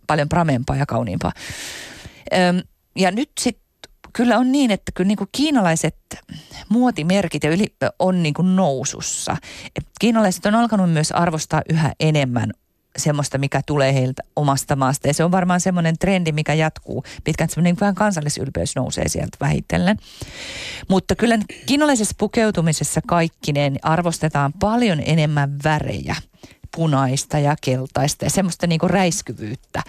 [0.06, 1.32] paljon pramempaa ja kauniimpaa.
[2.34, 2.62] Öm,
[2.96, 3.69] ja nyt sitten
[4.12, 5.96] kyllä on niin, että kyllä niin kuin kiinalaiset
[6.68, 9.36] muotimerkit ja yli, on niin kuin nousussa.
[9.76, 12.50] Et kiinalaiset on alkanut myös arvostaa yhä enemmän
[12.96, 15.08] semmoista, mikä tulee heiltä omasta maasta.
[15.08, 17.04] Ja se on varmaan semmoinen trendi, mikä jatkuu.
[17.24, 19.96] Pitkään semmoinen vähän kansallisylpeys nousee sieltä vähitellen.
[20.88, 26.16] Mutta kyllä kiinalaisessa pukeutumisessa kaikkineen arvostetaan paljon enemmän värejä
[26.76, 29.82] punaista ja keltaista ja semmoista niinku räiskyvyyttä.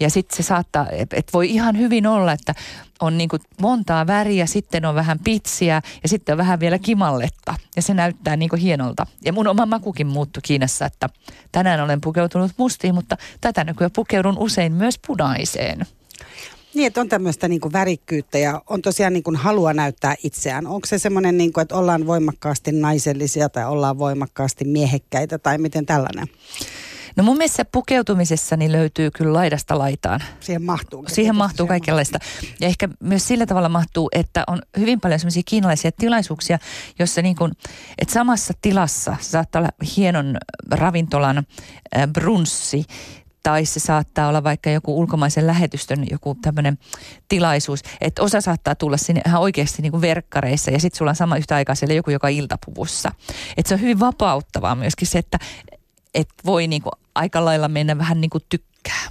[0.00, 2.54] Ja sitten se saattaa, että voi ihan hyvin olla, että
[3.00, 7.54] on niinku montaa väriä, sitten on vähän pitsiä ja sitten on vähän vielä kimalletta.
[7.76, 9.06] Ja se näyttää niinku hienolta.
[9.24, 11.08] Ja mun oma makukin muuttui Kiinassa, että
[11.52, 15.86] tänään olen pukeutunut mustiin, mutta tätä nykyään pukeudun usein myös punaiseen.
[16.78, 20.66] Niin, että on tämmöistä niin kuin värikkyyttä ja on tosiaan niin kuin halua näyttää itseään.
[20.66, 25.86] Onko se semmoinen, niin kuin, että ollaan voimakkaasti naisellisia tai ollaan voimakkaasti miehekkäitä tai miten
[25.86, 26.26] tällainen?
[27.16, 30.20] No mun mielestä pukeutumisessani löytyy kyllä laidasta laitaan.
[30.40, 31.04] Siihen mahtuu.
[31.08, 32.18] Siihen mahtuu kaikenlaista.
[32.60, 36.58] Ja ehkä myös sillä tavalla mahtuu, että on hyvin paljon semmoisia kiinalaisia tilaisuuksia,
[36.98, 37.52] jossa niin kuin,
[37.98, 40.36] että samassa tilassa saattaa olla hienon
[40.70, 42.84] ravintolan äh, brunssi
[43.42, 46.78] tai se saattaa olla vaikka joku ulkomaisen lähetystön joku tämmöinen
[47.28, 51.16] tilaisuus, että osa saattaa tulla sinne ihan oikeasti niin kuin verkkareissa ja sitten sulla on
[51.16, 53.12] sama yhtä aikaa siellä joku, joka iltapuvussa.
[53.56, 55.38] Että se on hyvin vapauttavaa myöskin se, että
[56.14, 59.08] et voi niin kuin aika lailla mennä vähän niin kuin tykkää.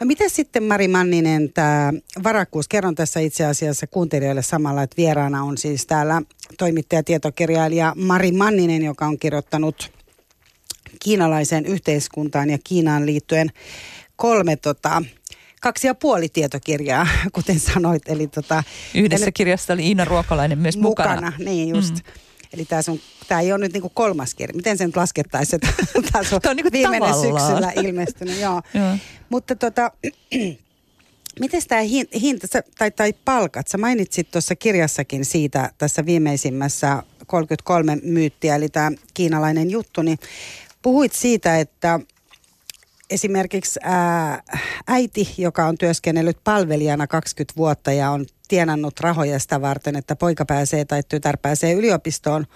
[0.00, 5.42] No miten sitten Mari Manninen, tämä varakkuus, kerron tässä itse asiassa kuuntelijoille samalla, että vieraana
[5.42, 6.22] on siis täällä
[6.58, 9.92] toimittaja tietokirjailija Mari Manninen, joka on kirjoittanut
[11.00, 13.50] kiinalaiseen yhteiskuntaan ja Kiinaan liittyen
[14.16, 15.02] kolme tota,
[15.60, 18.02] kaksi ja puoli tietokirjaa, kuten sanoit.
[18.08, 18.62] Eli tota,
[18.94, 21.14] Yhdessä eli, kirjassa oli Iina Ruokolainen myös mukana.
[21.14, 21.94] Mukana, niin just.
[21.94, 22.00] Mm.
[22.52, 24.56] Eli tämä, sun, tämä ei ole nyt niinku kolmas kirja.
[24.56, 27.48] Miten sen nyt laskettaisiin, että tämä on, on niinku viimeinen tavallaan.
[27.48, 28.40] syksyllä ilmestynyt.
[28.40, 28.62] Joo.
[28.74, 28.96] joo.
[29.28, 29.90] Mutta tota,
[31.40, 31.80] miten tämä
[32.20, 32.46] hinta
[32.78, 33.68] tai, tai palkat?
[33.68, 40.18] Sä mainitsit tuossa kirjassakin siitä tässä viimeisimmässä 33 myyttiä, eli tämä kiinalainen juttu, niin
[40.84, 42.00] puhuit siitä, että
[43.10, 44.42] esimerkiksi ää,
[44.88, 50.44] äiti, joka on työskennellyt palvelijana 20 vuotta ja on tienannut rahoja sitä varten, että poika
[50.44, 52.46] pääsee tai tytär pääsee yliopistoon.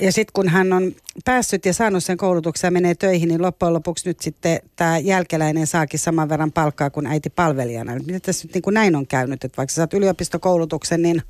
[0.00, 0.92] Ja sitten kun hän on
[1.24, 5.66] päässyt ja saanut sen koulutuksen ja menee töihin, niin loppujen lopuksi nyt sitten tämä jälkeläinen
[5.66, 7.94] saakin saman verran palkkaa kuin äiti palvelijana.
[7.94, 11.22] Miten tässä nyt niin kuin näin on käynyt, että vaikka sä saat yliopistokoulutuksen, niin,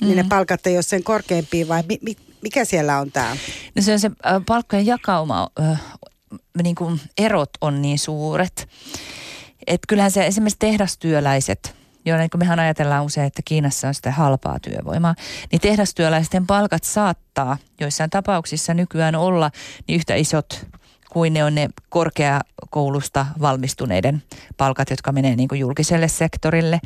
[0.00, 0.06] mm.
[0.06, 0.28] niin ne mm.
[0.28, 3.36] palkat ei ole sen korkeampia vai mi, mi, mikä siellä on tämä?
[3.74, 5.82] No se on se äh, palkkojen jakauma, äh,
[6.62, 8.68] niin kuin erot on niin suuret.
[9.66, 14.10] Että kyllähän se esimerkiksi tehdastyöläiset, joilla niin kuin mehän ajatellaan usein, että Kiinassa on sitä
[14.10, 15.14] halpaa työvoimaa,
[15.52, 19.50] niin tehdastyöläisten palkat saattaa joissain tapauksissa nykyään olla
[19.88, 20.66] niin yhtä isot
[21.10, 24.22] kuin ne on ne korkeakoulusta valmistuneiden
[24.56, 26.80] palkat, jotka menee niin kuin julkiselle sektorille.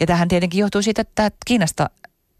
[0.00, 1.90] Ja tähän tietenkin johtuu siitä, että Kiinasta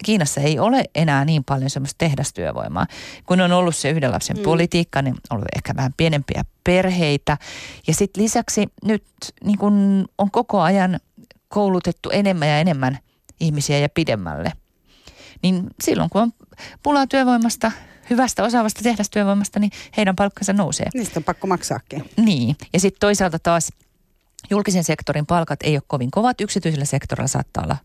[0.04, 2.87] Kiinassa ei ole enää niin paljon semmoista tehdastyövoimaa.
[3.26, 4.42] Kun on ollut se yhden lapsen mm.
[4.42, 7.38] politiikka, niin on ollut ehkä vähän pienempiä perheitä.
[7.87, 9.04] Ja sitten lisäksi nyt
[9.44, 11.00] niin kun on koko ajan
[11.48, 12.98] koulutettu enemmän ja enemmän
[13.40, 14.52] ihmisiä ja pidemmälle.
[15.42, 16.32] Niin silloin kun on
[16.82, 17.72] pulaa työvoimasta,
[18.11, 20.87] hyvästä osaavasta tehdastyövoimasta, niin heidän palkkansa nousee.
[20.94, 22.11] Niistä on pakko maksaakin.
[22.16, 22.56] Niin.
[22.72, 23.72] Ja sitten toisaalta taas
[24.50, 26.40] julkisen sektorin palkat ei ole kovin kovat.
[26.40, 27.76] Yksityisellä sektorilla saattaa olla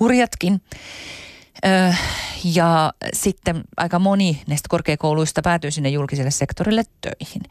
[0.00, 0.60] hurjatkin.
[1.64, 1.92] Öö,
[2.44, 7.42] ja sitten aika moni näistä korkeakouluista päätyy sinne julkiselle sektorille töihin.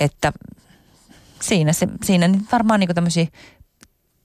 [0.00, 0.32] Että
[1.40, 3.26] siinä, se, siinä varmaan niin tämmöisiä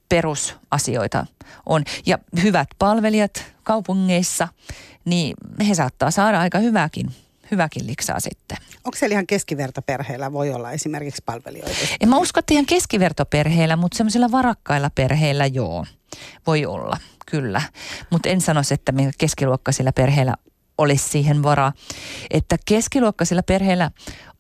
[0.10, 1.26] perusasioita
[1.66, 1.84] on.
[2.06, 4.48] Ja hyvät palvelijat kaupungeissa,
[5.06, 5.34] niin
[5.68, 7.12] he saattaa saada aika hyväkin
[7.52, 8.58] hyväkin liksaa sitten.
[8.86, 11.78] Onko siellä ihan keskivertoperheillä voi olla esimerkiksi palvelijoita?
[12.00, 15.86] En mä usko, että ihan keskivertoperheillä, mutta semmoisilla varakkailla perheillä joo,
[16.48, 16.98] voi olla
[17.32, 17.62] kyllä.
[18.10, 20.34] Mutta en sanoisi, että keskiluokkaisilla perheillä
[20.78, 21.74] olisi siihen varaa.
[22.30, 23.92] Että keskiluokkaisilla perheillä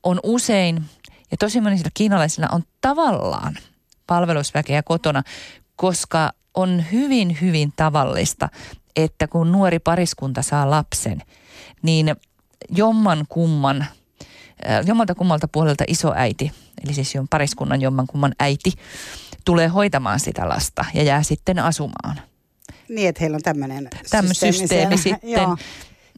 [0.03, 0.85] on usein,
[1.31, 3.57] ja tosi monisilla kiinalaisilla on tavallaan
[4.07, 5.23] palvelusväkeä kotona,
[5.75, 8.49] koska on hyvin, hyvin tavallista,
[8.95, 11.21] että kun nuori pariskunta saa lapsen,
[11.81, 12.15] niin
[12.69, 16.51] jomman kumman, äh, jommalta kummalta puolelta isoäiti,
[16.83, 18.73] eli siis on pariskunnan jomman kumman äiti,
[19.45, 22.28] tulee hoitamaan sitä lasta ja jää sitten asumaan.
[22.89, 25.29] Niin, että heillä on tämmöinen systeemi, systeemi sitten.
[25.29, 25.57] Joo.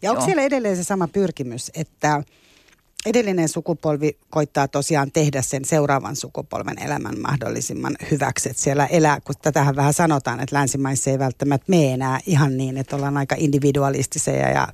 [0.02, 0.26] Ja onko Joo.
[0.26, 2.24] siellä edelleen se sama pyrkimys, että
[3.06, 8.50] edellinen sukupolvi koittaa tosiaan tehdä sen seuraavan sukupolven elämän mahdollisimman hyväksi.
[8.50, 12.78] Että siellä elää, kun tätähän vähän sanotaan, että länsimaissa ei välttämättä mene enää ihan niin,
[12.78, 14.68] että ollaan aika individualistisia ja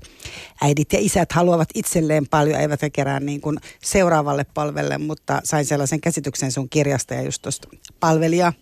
[0.62, 6.02] äidit ja isät haluavat itselleen paljon, eivät kerää niin kuin seuraavalle palvelle, mutta sain sellaisen
[6.02, 7.68] käsityksen sun kirjasta ja just tuosta
[8.00, 8.54] palvelija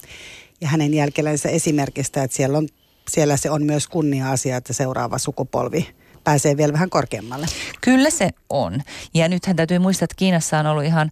[0.61, 2.67] ja hänen jälkelänsä esimerkistä, että siellä, on,
[3.11, 5.87] siellä se on myös kunnia-asia, että seuraava sukupolvi–
[6.25, 7.45] pääsee vielä vähän korkeammalle.
[7.81, 8.81] Kyllä se on.
[9.13, 11.11] Ja nythän täytyy muistaa, että Kiinassa on ollut ihan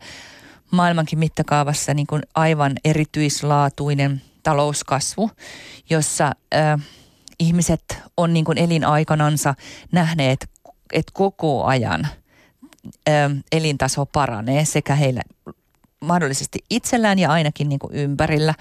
[0.72, 5.32] maailmankin mittakaavassa niin kuin aivan erityislaatuinen talouskasvu,
[5.90, 6.82] jossa äh,
[7.40, 9.56] ihmiset on niin kuin elinaikanansa
[9.92, 10.50] nähneet,
[10.94, 12.08] että koko ajan
[13.10, 15.22] äh, elintaso paranee sekä heillä
[16.00, 18.54] mahdollisesti itsellään ja ainakin niin kuin ympärillä.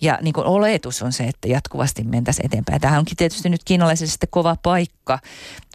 [0.00, 2.80] Ja niin kuin oletus on se, että jatkuvasti mentäisiin eteenpäin.
[2.80, 5.18] Tähän onkin tietysti nyt kiinalaisille kova paikka,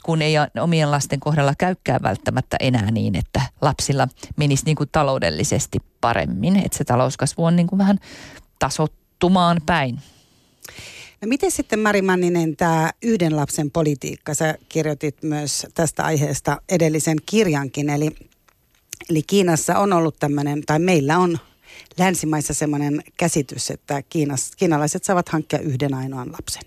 [0.03, 5.79] kun ei omien lasten kohdalla käykään välttämättä enää niin, että lapsilla menisi niin kuin taloudellisesti
[6.01, 6.55] paremmin.
[6.55, 7.99] Että se talouskasvu on niin kuin vähän
[8.59, 9.99] tasottumaan päin.
[11.21, 14.33] No miten sitten Mari Manninen tämä yhden lapsen politiikka?
[14.33, 18.09] Sä kirjoitit myös tästä aiheesta edellisen kirjankin, eli,
[19.09, 21.37] eli Kiinassa on ollut tämmöinen, tai meillä on
[21.97, 26.63] länsimaissa semmoinen käsitys, että Kiinas, kiinalaiset saavat hankkia yhden ainoan lapsen.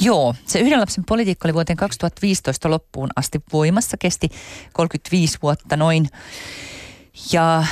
[0.00, 4.28] Joo, se yhden lapsen politiikka oli vuoteen 2015 loppuun asti voimassa, kesti
[4.72, 6.08] 35 vuotta noin.
[7.32, 7.64] Ja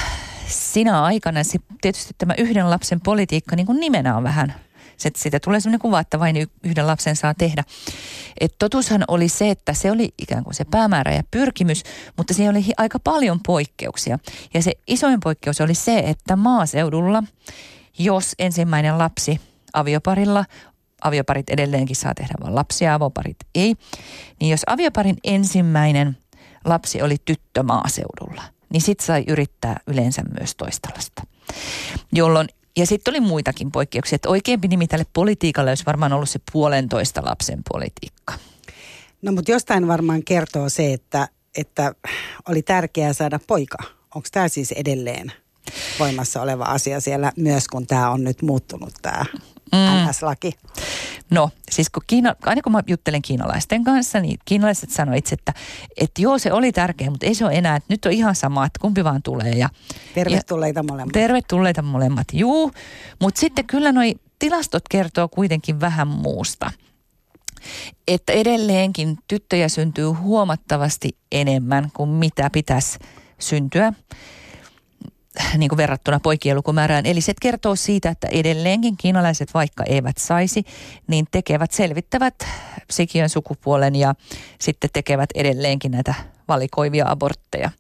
[0.47, 4.55] sinä aikana se, tietysti tämä yhden lapsen politiikka niin kuin nimenä on vähän
[4.97, 7.65] se, siitä tulee sellainen kuva, että vain yhden lapsen saa tehdä.
[8.41, 11.83] Et totuushan oli se, että se oli ikään kuin se päämäärä ja pyrkimys,
[12.17, 14.19] mutta siinä oli aika paljon poikkeuksia.
[14.55, 17.23] Ja se isoin poikkeus oli se, että maaseudulla,
[17.99, 19.41] jos ensimmäinen lapsi
[19.73, 20.45] avioparilla
[21.05, 23.75] avioparit edelleenkin saa tehdä vain lapsia, avoparit ei.
[24.41, 26.17] Niin jos avioparin ensimmäinen
[26.65, 31.23] lapsi oli tyttö maaseudulla, niin sitten sai yrittää yleensä myös toista lasta.
[32.13, 36.41] Jolloin ja sitten oli muitakin poikkeuksia, että oikeampi nimi tälle politiikalle olisi varmaan ollut se
[36.53, 38.35] puolentoista lapsen politiikka.
[39.23, 41.95] No mutta jostain varmaan kertoo se, että, että
[42.49, 43.79] oli tärkeää saada poika.
[44.15, 45.33] Onko tämä siis edelleen
[45.99, 49.25] voimassa oleva asia siellä myös, kun tämä on nyt muuttunut tämä
[49.73, 50.09] mm.
[50.09, 50.53] NS-laki?
[51.31, 55.55] No, siis kun Kiina, aina kun mä juttelen kiinalaisten kanssa, niin kiinalaiset sanoivat itse, että,
[55.97, 58.67] että joo se oli tärkeä, mutta ei se ole enää, että nyt on ihan sama,
[58.67, 59.51] että kumpi vaan tulee.
[59.51, 59.69] Ja,
[60.15, 61.13] tervetulleita ja, molemmat.
[61.13, 62.73] Tervetulleita molemmat, juu.
[63.21, 66.71] Mutta sitten kyllä noi tilastot kertoo kuitenkin vähän muusta.
[68.09, 72.99] Että edelleenkin tyttöjä syntyy huomattavasti enemmän kuin mitä pitäisi
[73.39, 73.93] syntyä
[75.59, 77.07] niin kuin verrattuna poikien lukumäärään.
[77.07, 80.65] Eli se kertoo siitä, että edelleenkin kiinalaiset, vaikka eivät saisi,
[81.07, 82.35] niin tekevät, selvittävät
[82.91, 84.15] sikiön sukupuolen ja
[84.61, 86.15] sitten tekevät edelleenkin näitä
[86.49, 87.71] valikoivia abortteja.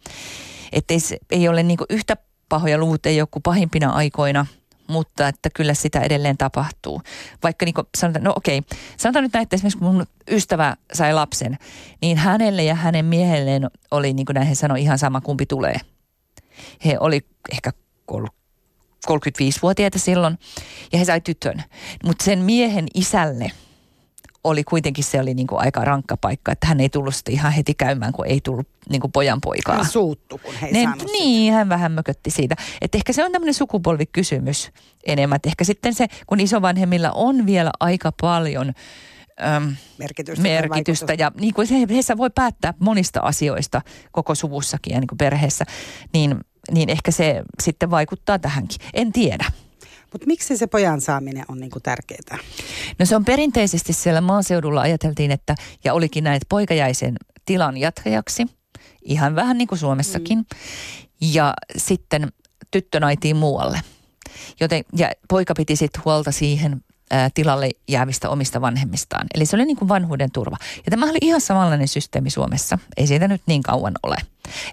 [0.72, 2.16] Että ei, ei ole niin yhtä
[2.48, 4.46] pahoja luvut, ei joku pahimpina aikoina,
[4.86, 7.02] mutta että kyllä sitä edelleen tapahtuu.
[7.42, 8.62] Vaikka niin sanotaan, no okei,
[8.96, 11.58] sanotaan nyt näin, että esimerkiksi mun ystävä sai lapsen,
[12.00, 15.76] niin hänelle ja hänen miehelleen oli niin kuin näin sanoi ihan sama kumpi tulee–
[16.84, 17.20] he oli
[17.52, 17.70] ehkä
[19.06, 20.38] 35-vuotiaita silloin
[20.92, 21.62] ja he sai tytön.
[22.04, 23.50] Mutta sen miehen isälle
[24.44, 27.74] oli kuitenkin se oli niinku aika rankka paikka, että hän ei tullut sitä ihan heti
[27.74, 29.74] käymään, kun ei tullut niinku pojan poikaa.
[29.76, 31.56] Hän suuttu, kun he ei ne, Niin, sitä.
[31.58, 32.56] hän vähän mökötti siitä.
[32.80, 34.70] Että ehkä se on tämmöinen sukupolvikysymys
[35.06, 35.36] enemmän.
[35.36, 38.72] Et ehkä sitten se, kun isovanhemmilla on vielä aika paljon
[39.57, 45.01] Öm, merkitystä, merkitystä ja niin kuin he, he voi päättää monista asioista koko suvussakin ja
[45.01, 45.64] niin kuin perheessä,
[46.12, 46.37] niin
[46.73, 48.81] niin ehkä se sitten vaikuttaa tähänkin.
[48.94, 49.44] En tiedä.
[50.12, 52.38] Mutta miksi se pojan saaminen on niinku tärkeää?
[52.99, 57.16] No se on perinteisesti siellä maaseudulla ajateltiin, että ja olikin näin, että poika jäi sen
[57.47, 58.47] tilan jatkajaksi.
[59.03, 60.38] Ihan vähän niin kuin Suomessakin.
[60.38, 60.44] Mm.
[61.20, 62.33] Ja sitten
[62.70, 63.81] tyttö naitiin muualle.
[64.61, 66.81] Joten, ja poika piti sitten huolta siihen
[67.14, 69.27] ää, tilalle jäävistä omista vanhemmistaan.
[69.35, 70.57] Eli se oli niin kuin vanhuuden turva.
[70.77, 72.79] Ja tämä oli ihan samanlainen systeemi Suomessa.
[72.96, 74.16] Ei siitä nyt niin kauan ole.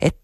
[0.01, 0.17] Et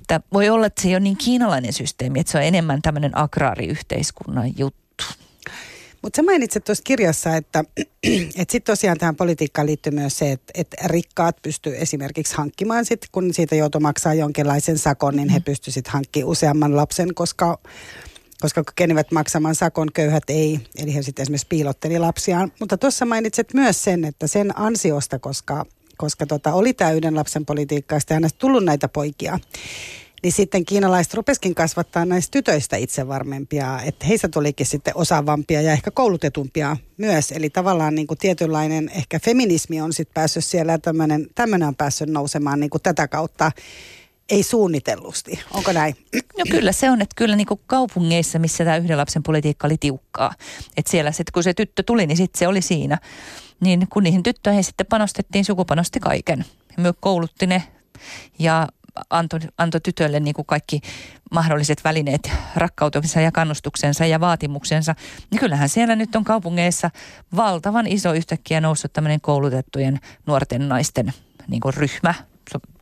[0.00, 3.18] että voi olla, että se ei ole niin kiinalainen systeemi, että se on enemmän tämmöinen
[3.18, 5.04] agraariyhteiskunnan juttu.
[6.02, 7.64] Mutta sä mainitsit tuossa kirjassa, että,
[8.36, 13.06] että sitten tosiaan tähän politiikkaan liittyy myös se, että, että rikkaat pystyy esimerkiksi hankkimaan sit,
[13.12, 15.44] kun siitä joutuu maksaa jonkinlaisen sakon, niin he mm.
[15.44, 17.58] pystyisivät hankkimaan useamman lapsen, koska,
[18.40, 20.60] koska kykenevät maksamaan sakon, köyhät ei.
[20.78, 22.52] Eli he sitten esimerkiksi piilotteli lapsiaan.
[22.60, 25.66] Mutta tuossa mainitsit myös sen, että sen ansiosta, koska
[26.00, 29.38] koska tota, oli tämä yhden lapsen politiikka ja sitten tullut näitä poikia.
[30.22, 35.72] Niin sitten kiinalaiset rupeskin kasvattaa näistä tytöistä itse varmempia, että heistä tulikin sitten osaavampia ja
[35.72, 37.32] ehkä koulutetumpia myös.
[37.32, 40.78] Eli tavallaan niin kuin tietynlainen ehkä feminismi on sitten päässyt siellä
[41.34, 43.52] tämmöinen on päässyt nousemaan niin kuin tätä kautta
[44.30, 45.40] ei suunnitellusti.
[45.50, 45.96] Onko näin?
[46.38, 49.76] No kyllä se on, että kyllä niin kuin kaupungeissa, missä tämä yhden lapsen politiikka oli
[49.80, 50.34] tiukkaa.
[50.76, 52.98] Että siellä sitten kun se tyttö tuli, niin sitten se oli siinä.
[53.60, 56.44] Niin kun niihin tyttöihin sitten panostettiin, sukupanosti kaiken.
[56.76, 57.62] Me koulutti ne
[58.38, 58.68] ja
[59.10, 60.80] antoi, antoi tytölle niin kuin kaikki
[61.30, 64.94] mahdolliset välineet rakkautuksensa ja kannustuksensa ja vaatimuksensa.
[65.30, 66.90] Niin kyllähän siellä nyt on kaupungeissa
[67.36, 71.12] valtavan iso yhtäkkiä noussut tämmöinen koulutettujen nuorten naisten
[71.48, 72.14] niin kuin ryhmä,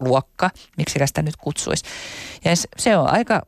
[0.00, 1.84] luokka, miksi sitä nyt kutsuisi.
[2.44, 3.42] Ja se on aika,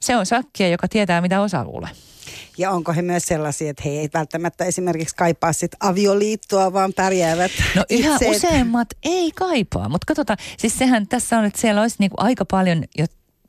[0.00, 1.90] se on sakkia, joka tietää mitä osaa kuulee.
[2.58, 7.52] Ja onko he myös sellaisia, että he ei välttämättä esimerkiksi kaipaa sit avioliittoa, vaan pärjäävät
[7.74, 8.28] No ihan itse.
[8.28, 12.84] useimmat ei kaipaa, mutta katsotaan, siis sehän tässä on, että siellä olisi niinku aika paljon
[12.98, 13.06] jo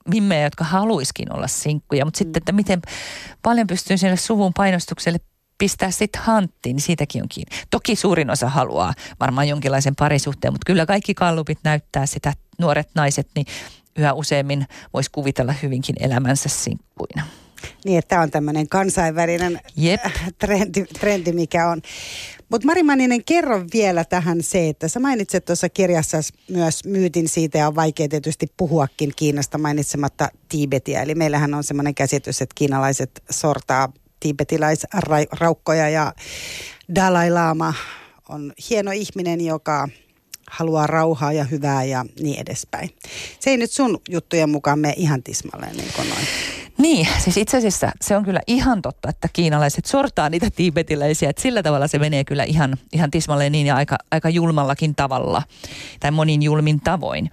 [0.09, 2.19] mimmejä, jotka haluiskin olla sinkkuja, mutta mm.
[2.19, 2.81] sitten, että miten
[3.41, 5.19] paljon pystyy sinne suvun painostukselle
[5.57, 7.57] pistää sitten hanttiin, niin siitäkin on kiinni.
[7.69, 13.27] Toki suurin osa haluaa varmaan jonkinlaisen parisuhteen, mutta kyllä kaikki kallupit näyttää sitä, nuoret naiset,
[13.35, 13.45] niin
[13.97, 17.23] yhä useammin voisi kuvitella hyvinkin elämänsä sinkkuina.
[17.85, 20.01] Niin, että tämä on tämmöinen kansainvälinen Jep.
[20.39, 21.81] trendi, trendi, mikä on.
[22.49, 26.17] Mutta Mari Manninen, kerro vielä tähän se, että sä mainitset tuossa kirjassa
[26.49, 31.01] myös myytin siitä ja on vaikea tietysti puhuakin Kiinasta mainitsematta Tiibetiä.
[31.01, 33.93] Eli meillähän on semmoinen käsitys, että kiinalaiset sortaa
[34.25, 36.13] tiibetiläisraukkoja ja
[36.95, 37.73] Dalai Lama
[38.29, 39.87] on hieno ihminen, joka
[40.51, 42.89] haluaa rauhaa ja hyvää ja niin edespäin.
[43.39, 46.25] Se ei nyt sun juttujen mukaan mene ihan tismalleen niin kuin noin.
[46.77, 51.41] Niin, siis itse asiassa se on kyllä ihan totta, että kiinalaiset sortaa niitä tiibetiläisiä, että
[51.41, 55.41] sillä tavalla se menee kyllä ihan, ihan tismalleen niin ja aika, aika julmallakin tavalla
[55.99, 57.31] tai monin julmin tavoin.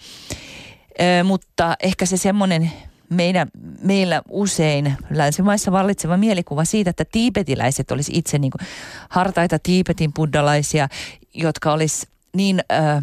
[1.00, 2.72] Ö, mutta ehkä se semmoinen
[3.12, 3.48] meidän,
[3.83, 8.68] meillä usein länsimaissa vallitseva mielikuva siitä, että tiibetiläiset olisi itse niin kuin
[9.09, 10.88] hartaita Tiibetin buddalaisia,
[11.35, 12.61] jotka olisi niin...
[12.72, 13.03] Ö,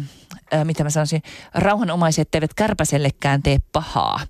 [0.54, 1.22] äh, mitä mä sanoisin,
[1.54, 4.20] rauhanomaiset eivät kärpäsellekään tee pahaa.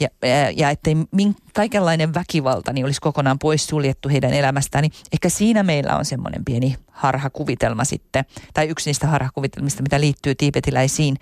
[0.00, 4.92] Ja, äh, ja ettei min, kaikenlainen väkivalta niin olisi kokonaan pois suljettu heidän elämästään, niin
[5.12, 11.16] ehkä siinä meillä on semmoinen pieni harhakuvitelma sitten, tai yksi niistä harhakuvitelmista, mitä liittyy tiipetiläisiin.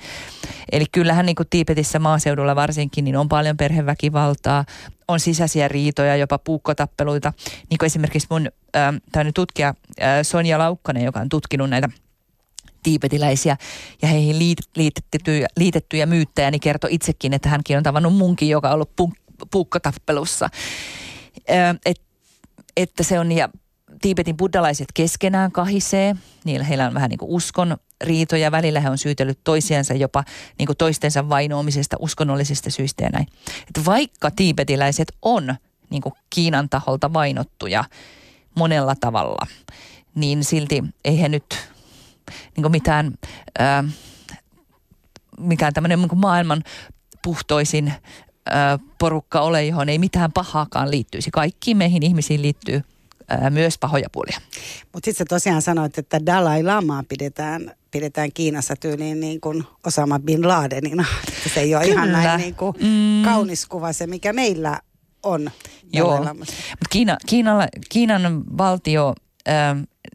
[0.72, 4.64] Eli kyllähän niin kuin Tiipetissä maaseudulla varsinkin, niin on paljon perheväkivaltaa,
[5.09, 7.33] on sisäisiä riitoja, jopa puukkotappeluita.
[7.70, 11.88] Niin kuin esimerkiksi mun äh, tutkija äh, Sonja Laukkanen, joka on tutkinut näitä–
[12.83, 13.57] tiipetiläisiä
[14.03, 18.75] ja heihin liitettyjä, liitettyjä myyttejä, niin kertoi itsekin, että hänkin on tavannut munkin, joka on
[18.75, 20.49] ollut punk- puukkotappelussa.
[21.87, 22.01] Et,
[22.77, 23.49] että se on, ja
[24.03, 28.99] Tiibetin buddalaiset keskenään kahisee, niillä heillä on vähän niin kuin uskon riitoja, välillä he on
[28.99, 30.25] syytellyt toisiansa jopa
[30.59, 33.27] niin kuin toistensa vainoamisesta uskonnollisista syistä ja näin.
[33.47, 35.55] Et vaikka tiibetiläiset on
[35.90, 37.85] niin kuin Kiinan taholta vainottuja
[38.55, 39.47] monella tavalla,
[40.14, 41.70] niin silti ei he nyt
[42.57, 43.14] niin mitään,
[43.59, 43.85] ää,
[45.38, 46.62] mikään tämmöinen niin maailman
[47.23, 47.93] puhtoisin
[48.47, 51.31] ää, porukka ole, johon ei mitään pahaakaan liittyisi.
[51.31, 52.83] Kaikkiin meihin ihmisiin liittyy
[53.29, 54.40] ää, myös pahoja puolia.
[54.93, 60.49] Mutta sitten tosiaan sanoit, että Dalai Lamaa pidetään, pidetään Kiinassa tyyliin niin kuin Osama Bin
[60.49, 61.05] Ladenina.
[61.55, 61.95] Se ei ole Kyllä.
[61.95, 63.25] ihan näin niin kuin mm.
[63.25, 64.81] kaunis kuva se, mikä meillä
[65.23, 65.51] on.
[65.93, 66.55] Joo, mutta
[66.90, 69.14] Kiina, Kiinalla, Kiinan valtio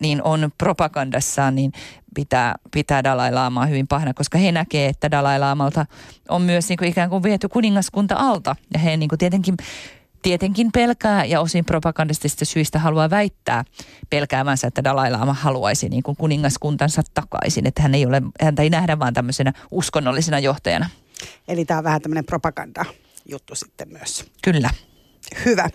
[0.02, 1.72] niin on propagandassaan, niin
[2.16, 5.86] pitää, pitää Dalai Laamaa hyvin pahana, koska he näkee, että Dalai Laamalta
[6.30, 8.56] on myös niin kuin ikään kuin viety kuningaskunta alta.
[8.74, 9.58] Ja he niin kuin tietenkin,
[10.22, 13.64] tietenkin pelkää ja osin propagandistisista syistä haluaa väittää
[14.10, 17.68] pelkäämänsä, että Dalai Lama haluaisi niin kuin kuningaskuntansa takaisin.
[17.68, 20.90] Että hän ei ole, häntä ei nähdä vaan tämmöisenä uskonnollisena johtajana.
[21.48, 22.86] Eli tämä on vähän tämmöinen propaganda
[23.30, 24.26] juttu sitten myös.
[24.42, 24.70] Kyllä.
[25.46, 25.70] Hyvä.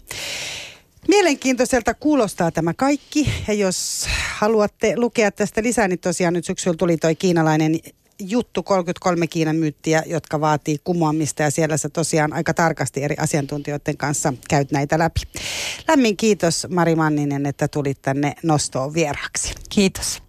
[1.10, 6.96] Mielenkiintoiselta kuulostaa tämä kaikki ja jos haluatte lukea tästä lisää, niin tosiaan nyt syksyllä tuli
[6.96, 7.78] toi kiinalainen
[8.18, 13.96] juttu 33 Kiinan myyttiä, jotka vaatii kumoamista ja siellä sä tosiaan aika tarkasti eri asiantuntijoiden
[13.96, 15.20] kanssa käyt näitä läpi.
[15.88, 19.54] Lämmin kiitos Mari Manninen, että tulit tänne nostoon vieraksi.
[19.68, 20.22] Kiitos.